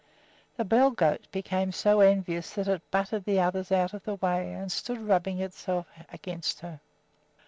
The 0.57 0.65
bell 0.65 0.89
goat 0.89 1.27
became 1.31 1.71
so 1.71 1.99
envious 1.99 2.53
that 2.55 2.67
it 2.67 2.81
butted 2.89 3.23
the 3.23 3.39
others 3.39 3.71
out 3.71 3.93
of 3.93 4.03
the 4.03 4.15
way 4.15 4.51
and 4.51 4.71
stood 4.71 4.97
rubbing 4.97 5.39
itself 5.39 5.85
against 6.11 6.61
her. 6.61 6.79